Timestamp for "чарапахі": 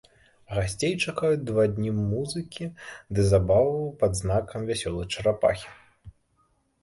5.19-5.69